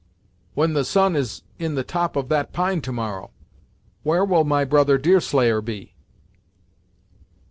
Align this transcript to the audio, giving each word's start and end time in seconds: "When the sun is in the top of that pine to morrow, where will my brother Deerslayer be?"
"When 0.55 0.73
the 0.73 0.83
sun 0.83 1.15
is 1.15 1.43
in 1.59 1.75
the 1.75 1.83
top 1.83 2.15
of 2.15 2.27
that 2.29 2.53
pine 2.53 2.81
to 2.81 2.91
morrow, 2.91 3.29
where 4.01 4.25
will 4.25 4.43
my 4.43 4.65
brother 4.65 4.97
Deerslayer 4.97 5.61
be?" 5.61 5.93